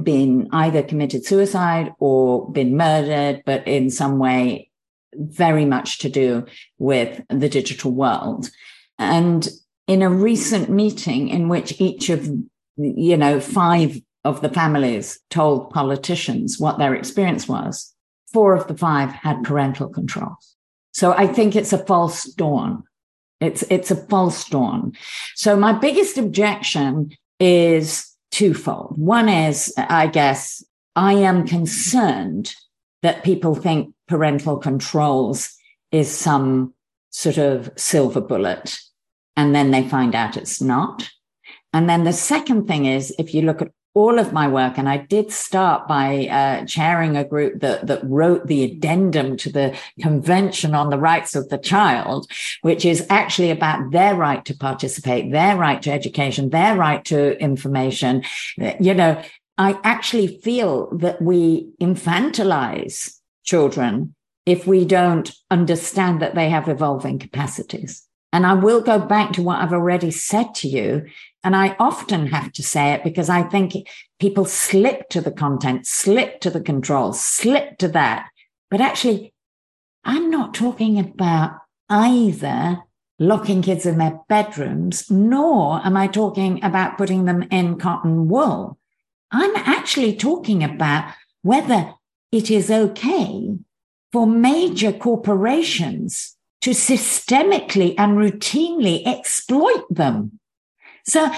[0.03, 4.71] been either committed suicide or been murdered, but in some way
[5.15, 6.45] very much to do
[6.79, 8.51] with the digital world.
[8.99, 9.49] And
[9.87, 12.29] in a recent meeting in which each of,
[12.77, 17.95] you know, five of the families told politicians what their experience was,
[18.33, 20.55] four of the five had parental controls.
[20.93, 22.85] So I think it's a false dawn.
[23.41, 24.93] It's, it's a false dawn.
[25.35, 27.11] So my biggest objection
[27.41, 28.99] is twofold.
[28.99, 30.63] One is, I guess,
[30.95, 32.55] I am concerned
[33.03, 35.55] that people think parental controls
[35.91, 36.75] is some
[37.11, 38.79] sort of silver bullet.
[39.37, 41.09] And then they find out it's not.
[41.73, 44.89] And then the second thing is, if you look at all of my work, and
[44.89, 49.77] I did start by uh, chairing a group that that wrote the addendum to the
[50.01, 52.31] Convention on the Rights of the Child,
[52.63, 57.39] which is actually about their right to participate, their right to education, their right to
[57.41, 58.23] information.
[58.79, 59.21] You know,
[59.59, 64.15] I actually feel that we infantilize children
[64.47, 68.09] if we don't understand that they have evolving capacities.
[68.33, 71.07] And I will go back to what I've already said to you.
[71.45, 73.75] And I often have to say it because I think
[74.19, 78.29] people slip to the content, slip to the controls, slip to that.
[78.71, 79.33] But actually,
[80.05, 81.53] I'm not talking about
[81.89, 82.83] either
[83.19, 88.79] locking kids in their bedrooms, nor am I talking about putting them in cotton wool.
[89.31, 91.95] I'm actually talking about whether
[92.33, 93.59] it is okay
[94.13, 100.39] for major corporations to systemically and routinely exploit them.
[101.09, 101.31] So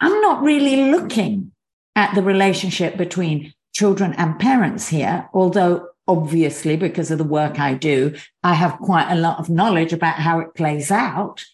[0.00, 1.52] I'm not really looking
[1.96, 7.74] at the relationship between children and parents here, although obviously because of the work I
[7.74, 11.44] do, I have quite a lot of knowledge about how it plays out.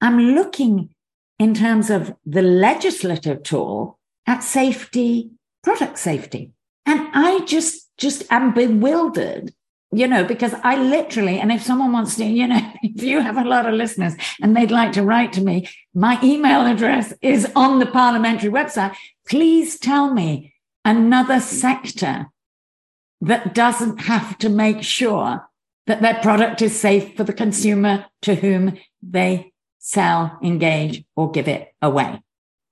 [0.00, 0.90] I'm looking
[1.38, 5.30] in terms of the legislative tool at safety,
[5.62, 6.52] product safety.
[6.84, 9.52] And I just, just am bewildered
[9.90, 13.38] you know, because I literally, and if someone wants to, you know, if you have
[13.38, 17.50] a lot of listeners and they'd like to write to me, my email address is
[17.56, 18.94] on the parliamentary website.
[19.26, 22.26] Please tell me another sector
[23.20, 25.48] that doesn't have to make sure
[25.86, 31.48] that their product is safe for the consumer to whom they sell, engage, or give
[31.48, 32.20] it away.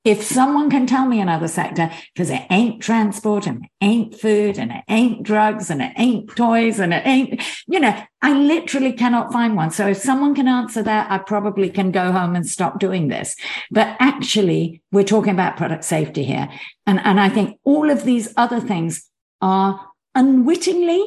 [0.07, 4.57] If someone can tell me another sector, because it ain't transport and it ain't food
[4.57, 8.93] and it ain't drugs and it ain't toys and it ain't, you know, I literally
[8.93, 9.73] cannot find one.
[9.73, 13.35] So if someone can answer that, I probably can go home and stop doing this.
[13.73, 16.49] But actually, we're talking about product safety here.
[16.87, 19.11] And, and I think all of these other things
[19.43, 21.05] are unwittingly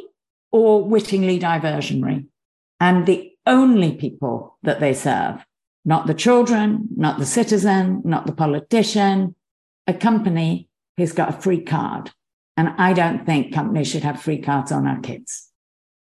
[0.52, 2.26] or wittingly diversionary.
[2.82, 5.46] And the only people that they serve
[5.86, 9.36] not the children, not the citizen, not the politician,
[9.88, 12.12] a company who's got a free card.
[12.58, 15.50] And I don't think companies should have free cards on our kids.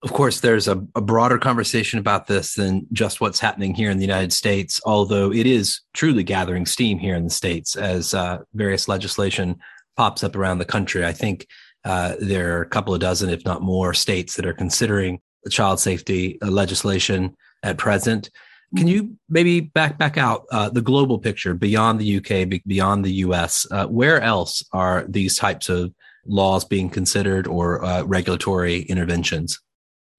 [0.05, 3.97] Of course, there's a, a, broader conversation about this than just what's happening here in
[3.97, 8.39] the United States, although it is truly gathering steam here in the States as uh,
[8.53, 9.57] various legislation
[9.97, 11.07] pops up around the country.
[11.07, 11.47] I think
[11.85, 15.81] uh, there are a couple of dozen, if not more, states that are considering child
[15.81, 18.31] safety legislation at present.
[18.77, 23.13] Can you maybe back back out uh, the global picture beyond the UK, beyond the
[23.27, 23.67] US?
[23.71, 25.93] Uh, where else are these types of
[26.27, 29.61] laws being considered or uh, regulatory interventions?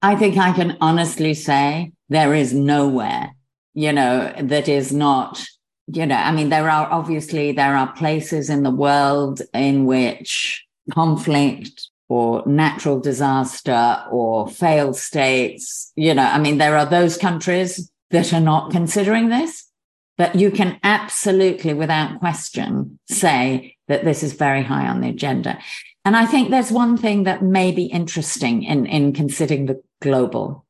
[0.02, 3.34] I think I can honestly say there is nowhere,
[3.74, 5.44] you know, that is not,
[5.86, 10.64] you know, I mean, there are obviously there are places in the world in which
[10.92, 17.90] conflict or natural disaster or failed states, you know, I mean, there are those countries
[18.10, 19.64] that are not considering this.
[20.18, 25.58] But you can absolutely, without question, say that this is very high on the agenda.
[26.04, 30.64] And I think there's one thing that may be interesting in, in considering the global,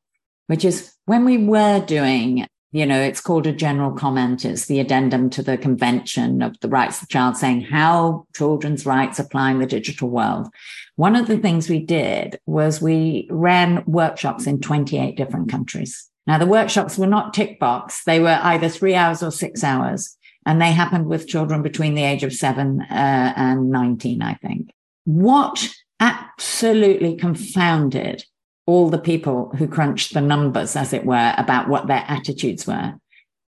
[0.47, 4.79] which is when we were doing, you know, it's called a general comment, it's the
[4.79, 9.51] addendum to the Convention of the Rights of the Child saying how children's rights apply
[9.51, 10.47] in the digital world.
[10.95, 16.09] One of the things we did was we ran workshops in 28 different countries.
[16.27, 18.03] Now, the workshops were not tick box.
[18.03, 20.17] They were either three hours or six hours.
[20.45, 24.71] And they happened with children between the age of seven uh, and 19, I think.
[25.05, 28.25] What absolutely confounded
[28.65, 32.95] all the people who crunched the numbers, as it were, about what their attitudes were,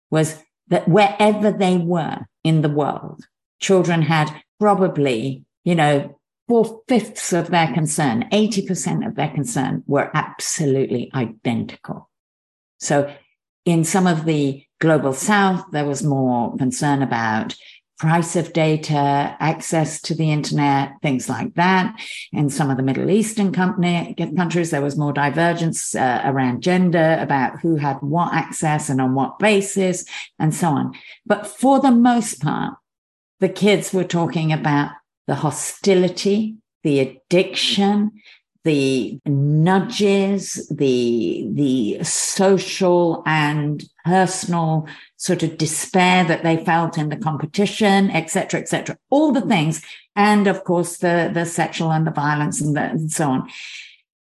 [0.09, 3.23] was that wherever they were in the world,
[3.59, 10.09] children had probably, you know, four fifths of their concern, 80% of their concern were
[10.15, 12.09] absolutely identical.
[12.83, 13.13] So
[13.65, 17.55] in some of the global south, there was more concern about
[17.99, 21.95] price of data, access to the internet, things like that.
[22.33, 27.17] In some of the Middle Eastern company, countries, there was more divergence uh, around gender,
[27.21, 30.03] about who had what access and on what basis,
[30.37, 30.93] and so on.
[31.25, 32.75] But for the most part,
[33.39, 34.91] the kids were talking about
[35.27, 38.11] the hostility, the addiction,
[38.63, 44.87] the nudges, the, the social and personal
[45.17, 48.97] sort of despair that they felt in the competition, etc., etc.
[49.09, 49.83] all the things.
[50.15, 53.49] And of course, the, the sexual and the violence and, the, and so on.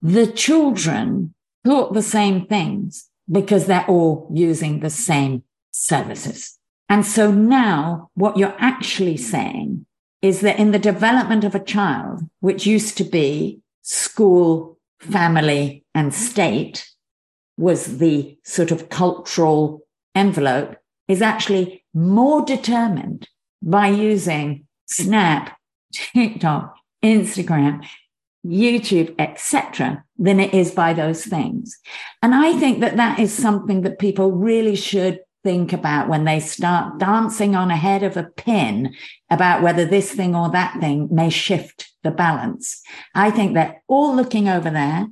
[0.02, 6.58] The children thought the same things because they're all using the same services.
[6.90, 9.86] And so now what you're actually saying
[10.22, 16.14] is that in the development of a child, which used to be school, family, and
[16.14, 16.90] state
[17.58, 19.82] was the sort of cultural
[20.16, 20.76] envelope,
[21.08, 23.30] is actually more determined
[23.62, 25.58] by using Snap,
[25.94, 27.86] TikTok, Instagram,
[28.46, 31.78] YouTube, etc., than it is by those things.
[32.22, 36.40] And I think that that is something that people really should think about when they
[36.40, 38.96] start dancing on a head of a pin
[39.30, 42.82] about whether this thing or that thing may shift the balance.
[43.14, 45.08] I think they're all looking over there,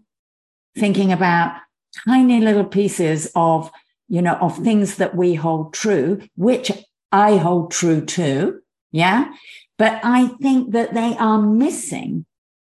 [0.76, 1.56] thinking about
[2.04, 3.70] tiny little pieces of,
[4.10, 6.72] you know, of things that we hold true, which
[7.12, 8.62] I hold true too.
[8.92, 9.32] Yeah.
[9.78, 12.26] But I think that they are missing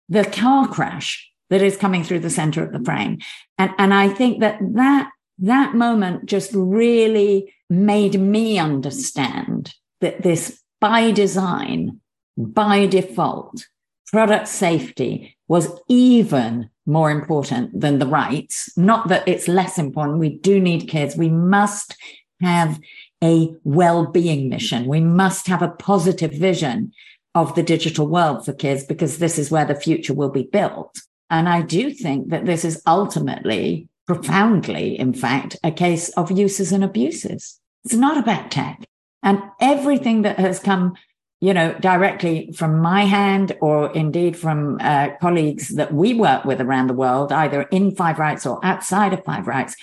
[0.10, 3.20] the car crash that is coming through the center of the frame.
[3.58, 10.62] And, and I think that that that moment just really made me understand that this
[10.80, 12.00] by design,
[12.38, 13.66] by default,
[14.12, 18.70] product safety was even more important than the rights.
[18.78, 20.20] Not that it's less important.
[20.20, 21.16] We do need kids.
[21.16, 21.96] We must
[22.42, 22.80] have
[23.24, 24.86] a well-being mission.
[24.86, 26.92] We must have a positive vision
[27.34, 30.96] of the digital world for kids because this is where the future will be built.
[31.30, 36.72] And I do think that this is ultimately profoundly, in fact, a case of uses
[36.72, 37.60] and abuses.
[37.84, 38.86] It's not about tech.
[39.24, 40.96] And everything that has come,
[41.42, 46.62] you know, directly from my hand or indeed from uh, colleagues that we work with
[46.62, 49.76] around the world, either in Five Rights or outside of Five Rights,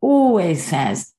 [0.00, 1.12] always says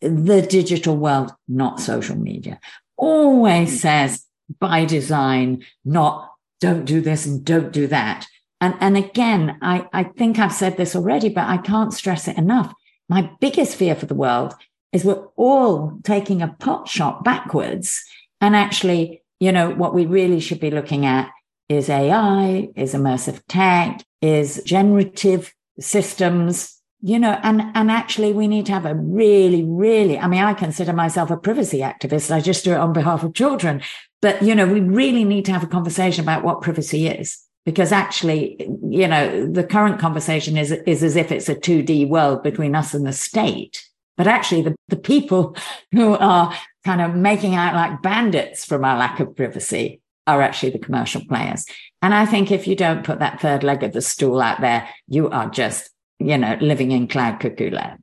[0.00, 2.60] the digital world, not social media,
[2.96, 4.26] always says
[4.58, 6.28] by design, not
[6.60, 8.26] don't do this and don't do that.
[8.62, 12.38] And, and again, I, I think I've said this already, but I can't stress it
[12.38, 12.72] enough.
[13.08, 14.54] My biggest fear for the world
[14.92, 18.00] is we're all taking a pot shot backwards.
[18.40, 21.28] And actually, you know, what we really should be looking at
[21.68, 28.66] is AI, is immersive tech, is generative systems, you know, and, and actually we need
[28.66, 32.30] to have a really, really, I mean, I consider myself a privacy activist.
[32.30, 33.82] I just do it on behalf of children.
[34.20, 37.92] But, you know, we really need to have a conversation about what privacy is because
[37.92, 42.74] actually, you know, the current conversation is, is as if it's a 2D world between
[42.74, 43.88] us and the state.
[44.16, 45.56] But actually, the, the people
[45.92, 46.54] who are
[46.84, 51.24] kind of making out like bandits from our lack of privacy are actually the commercial
[51.24, 51.64] players.
[52.00, 54.88] And I think if you don't put that third leg of the stool out there,
[55.08, 58.01] you are just, you know, living in cloud cuckoo land.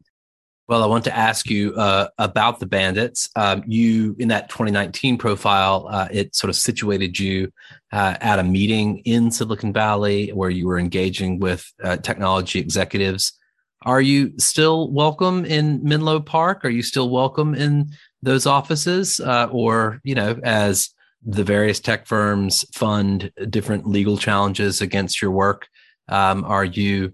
[0.70, 3.28] Well, I want to ask you uh, about the bandits.
[3.36, 7.52] Um, you, in that 2019 profile, uh, it sort of situated you
[7.92, 13.34] uh, at a meeting in Silicon Valley where you were engaging with uh, technology executives.
[13.82, 16.64] Are you still welcome in Menlo Park?
[16.64, 17.90] Are you still welcome in
[18.22, 19.20] those offices?
[19.20, 20.92] Uh, or, you know, as
[21.26, 25.68] the various tech firms fund different legal challenges against your work,
[26.10, 27.14] um, are you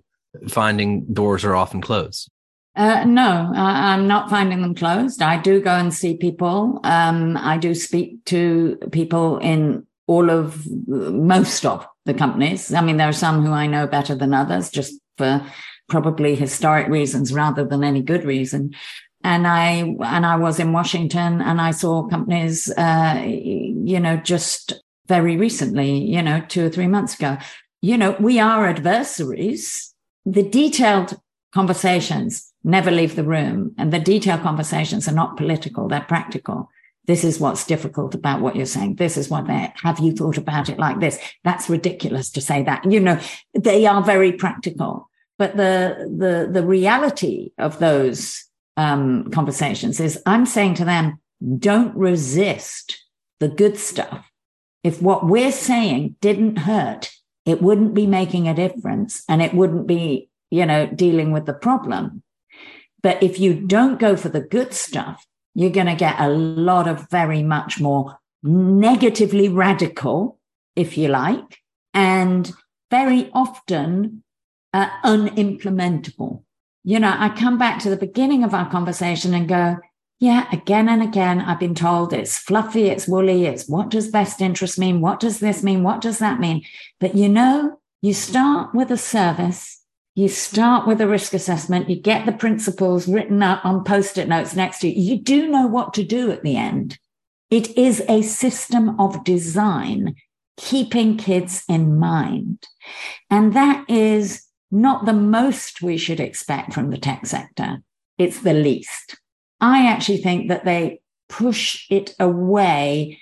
[0.50, 2.30] finding doors are often closed?
[2.76, 5.22] Uh, no, I, am not finding them closed.
[5.22, 6.82] I do go and see people.
[6.84, 12.74] Um, I do speak to people in all of most of the companies.
[12.74, 15.46] I mean, there are some who I know better than others, just for
[15.88, 18.76] probably historic reasons rather than any good reason.
[19.24, 24.74] And I and I was in Washington, and I saw companies, uh, you know, just
[25.08, 27.38] very recently, you know, two or three months ago.
[27.82, 29.94] You know, we are adversaries.
[30.26, 31.20] The detailed
[31.54, 33.74] conversations never leave the room.
[33.78, 36.70] And the detailed conversations are not political, they're practical.
[37.06, 38.96] This is what's difficult about what you're saying.
[38.96, 41.20] This is what they have you thought about it like this?
[41.44, 42.84] That's ridiculous to say that.
[42.92, 43.20] You know,
[43.54, 45.10] they are very practical.
[45.38, 48.46] But the the the reality of those
[48.76, 51.20] um, conversations is I'm saying to them,
[51.60, 52.98] don't resist
[53.40, 54.30] the good stuff.
[54.84, 57.12] If what we're saying didn't hurt,
[57.46, 61.54] it wouldn't be making a difference and it wouldn't be, you know, dealing with the
[61.54, 62.24] problem.
[63.06, 66.88] But if you don't go for the good stuff, you're going to get a lot
[66.88, 70.40] of very much more negatively radical,
[70.76, 71.60] if you like,
[71.94, 72.52] and
[72.90, 74.24] very often
[74.74, 76.42] uh, unimplementable.
[76.84, 79.78] You know, I come back to the beginning of our conversation and go,
[80.20, 84.42] yeah, again and again, I've been told it's fluffy, it's woolly, it's what does best
[84.42, 85.00] interest mean?
[85.00, 85.84] What does this mean?
[85.84, 86.64] What does that mean?
[87.00, 89.75] But you know, you start with a service,
[90.16, 94.30] you start with a risk assessment, you get the principles written up on post it
[94.30, 95.16] notes next to you.
[95.16, 96.98] You do know what to do at the end.
[97.52, 100.16] It is a system of design,
[100.58, 102.66] keeping kids in mind.
[103.30, 107.80] And that is not the most we should expect from the tech sector.
[108.18, 109.18] It's the least.
[109.60, 113.20] I actually think that they push it away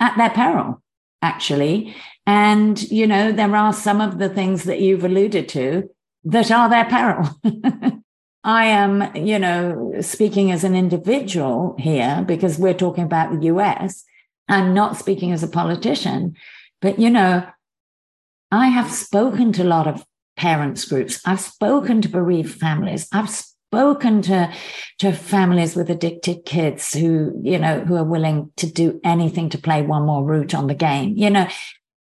[0.00, 0.82] at their peril,
[1.22, 1.94] actually.
[2.26, 5.88] And, you know, there are some of the things that you've alluded to
[6.24, 7.28] that are their peril.
[8.44, 14.04] I am, you know, speaking as an individual here because we're talking about the US.
[14.48, 16.34] I'm not speaking as a politician,
[16.80, 17.46] but, you know,
[18.50, 20.04] I have spoken to a lot of
[20.36, 21.20] parents groups.
[21.24, 23.06] I've spoken to bereaved families.
[23.12, 24.52] I've spoken to,
[24.98, 29.58] to families with addicted kids who, you know, who are willing to do anything to
[29.58, 31.14] play one more route on the game.
[31.16, 31.46] You know,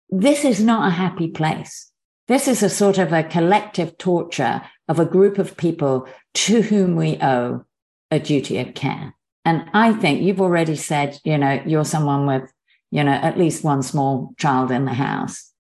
[0.10, 1.91] this is not a happy place.
[2.28, 6.96] This is a sort of a collective torture of a group of people to whom
[6.96, 7.66] we owe
[8.10, 9.16] a duty of care.
[9.44, 12.52] And I think you've already said, you know, you're someone with,
[12.92, 15.52] you know, at least one small child in the house.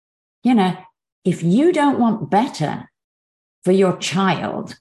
[0.43, 0.77] You know,
[1.25, 2.89] if you don't want better
[3.63, 4.75] for your child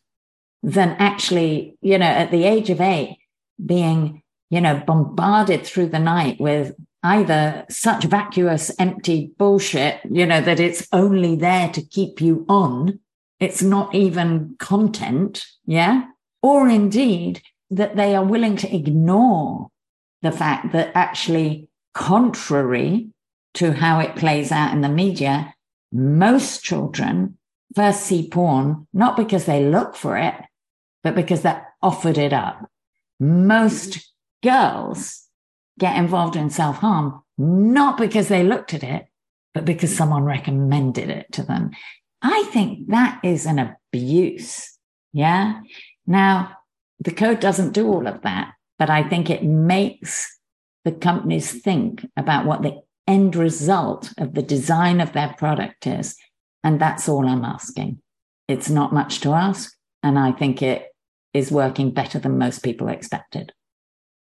[0.62, 3.18] than actually, you know, at the age of eight,
[3.64, 10.40] being, you know, bombarded through the night with either such vacuous, empty bullshit, you know,
[10.40, 13.01] that it's only there to keep you on.
[13.38, 15.46] It's not even content.
[15.64, 16.05] Yeah.
[16.42, 19.68] Or indeed that they are willing to ignore
[20.22, 23.09] the fact that actually, contrary
[23.55, 25.55] to how it plays out in the media,
[25.92, 27.38] most children
[27.74, 30.34] first see porn not because they look for it,
[31.03, 32.68] but because they're offered it up.
[33.18, 35.26] Most girls
[35.80, 39.06] get involved in self harm, not because they looked at it,
[39.52, 41.70] but because someone recommended it to them.
[42.22, 44.78] I think that is an abuse.
[45.12, 45.60] Yeah.
[46.06, 46.56] Now,
[47.00, 50.38] the code doesn't do all of that, but I think it makes
[50.84, 56.16] the companies think about what the end result of the design of their product is.
[56.62, 58.00] And that's all I'm asking.
[58.48, 59.74] It's not much to ask.
[60.02, 60.88] And I think it
[61.32, 63.52] is working better than most people expected.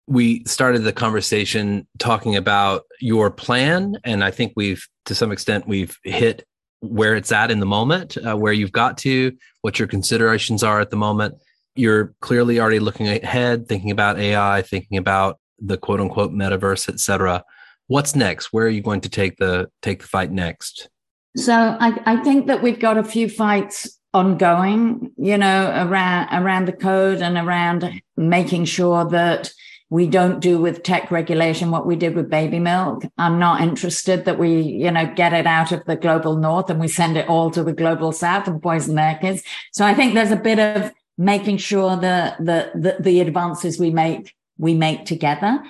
[0.08, 3.98] We started the conversation talking about your plan.
[4.04, 6.46] And I think we've, to some extent, we've hit
[6.82, 9.32] where it's at in the moment, uh, where you've got to,
[9.62, 11.36] what your considerations are at the moment.
[11.76, 17.44] You're clearly already looking ahead, thinking about AI, thinking about the quote unquote metaverse, etc.
[17.88, 18.54] What's next?
[18.54, 20.90] Where are you going to take the take the fight next?
[21.36, 26.66] So I, I think that we've got a few fights ongoing, you know, around around
[26.66, 29.52] the code and around making sure that
[29.90, 33.04] we don't do with tech regulation what we did with baby milk.
[33.18, 36.80] I'm not interested that we, you know, get it out of the global north and
[36.80, 39.44] we send it all to the global south and poison their kids.
[39.72, 43.92] So I think there's a bit of making sure that the, the, the advances we
[43.92, 45.64] make, we make together.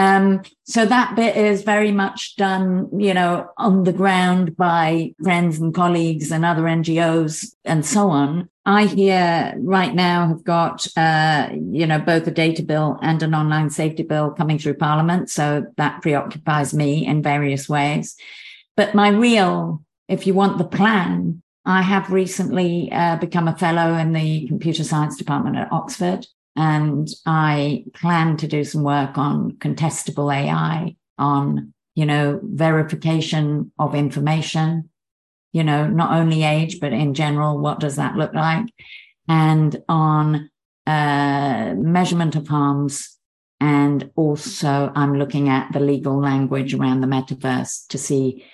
[0.00, 5.58] Um, so that bit is very much done, you know, on the ground by friends
[5.58, 8.48] and colleagues and other NGOs and so on.
[8.64, 13.34] I here right now have got, uh, you know, both a data bill and an
[13.34, 15.28] online safety bill coming through Parliament.
[15.28, 18.16] So that preoccupies me in various ways.
[18.78, 23.98] But my real, if you want the plan, I have recently uh, become a fellow
[23.98, 26.26] in the computer science department at Oxford.
[26.56, 33.94] And I plan to do some work on contestable AI, on, you know, verification of
[33.94, 34.90] information,
[35.52, 38.66] you know, not only age, but in general, what does that look like?
[39.28, 40.50] And on
[40.86, 43.16] uh, measurement of harms.
[43.60, 48.44] And also, I'm looking at the legal language around the metaverse to see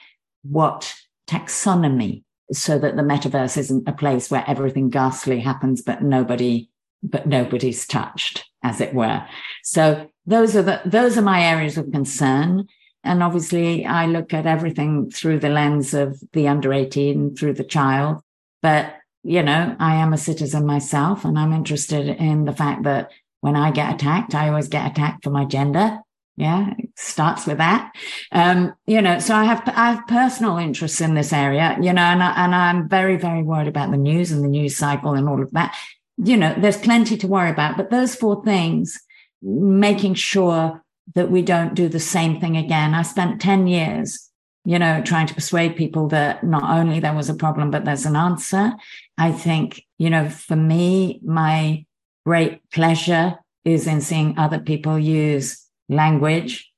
[0.43, 0.93] what
[1.29, 6.69] taxonomy so that the metaverse isn't a place where everything ghastly happens, but nobody
[7.03, 9.25] but nobody's touched, as it were.
[9.63, 12.67] So those are the those are my areas of concern.
[13.05, 17.63] And obviously, I look at everything through the lens of the under 18, through the
[17.63, 18.21] child.
[18.63, 23.13] But, you know, I am a citizen myself, and I'm interested in the fact that
[23.43, 26.01] when I get attacked, I always get attacked for my gender.
[26.37, 27.93] Yeah, it starts with that.
[28.33, 32.03] Um, you know, so I have I have personal interests in this area, you know,
[32.03, 35.29] and I, and I'm very very worried about the news and the news cycle and
[35.29, 35.75] all of that
[36.17, 37.77] you know, there's plenty to worry about.
[37.77, 38.99] But those four things,
[39.43, 40.83] making sure
[41.15, 42.95] that we don't do the same thing again.
[42.95, 44.31] I spent 10 years,
[44.65, 48.07] you know, trying to persuade people that not only there was a problem, but there's
[48.07, 48.73] an answer.
[49.17, 51.85] I think, you know, for me, my
[52.25, 56.71] great pleasure is in seeing other people use language,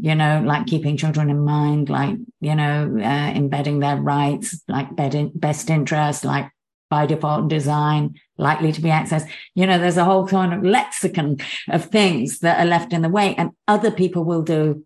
[0.00, 4.88] you know, like keeping children in mind, like, you know, uh, embedding their rights, like
[4.96, 6.50] best interest, like
[6.88, 9.28] by default design, likely to be accessed.
[9.54, 13.08] You know, there's a whole kind of lexicon of things that are left in the
[13.08, 14.84] way and other people will do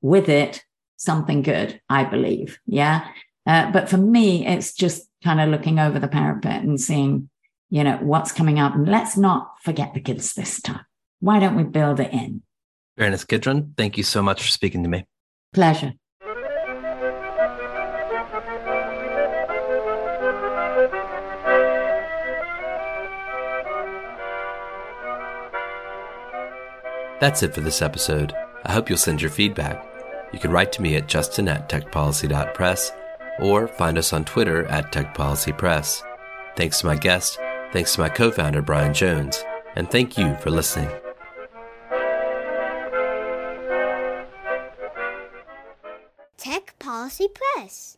[0.00, 0.62] with it
[0.96, 2.58] something good, I believe.
[2.66, 3.08] Yeah.
[3.46, 7.30] Uh, but for me, it's just kind of looking over the parapet and seeing,
[7.70, 8.74] you know, what's coming up.
[8.74, 10.84] And let's not forget the kids this time.
[11.20, 12.42] Why don't we build it in?
[12.96, 15.06] Baroness Kidron, thank you so much for speaking to me.
[15.52, 15.94] Pleasure.
[27.20, 28.32] That's it for this episode.
[28.64, 29.84] I hope you'll send your feedback.
[30.32, 32.92] You can write to me at justin at techpolicy.press
[33.40, 36.02] or find us on Twitter at techpolicypress.
[36.56, 37.38] Thanks to my guest,
[37.72, 39.44] thanks to my co founder, Brian Jones,
[39.76, 40.90] and thank you for listening.
[46.36, 47.97] Tech Policy Press.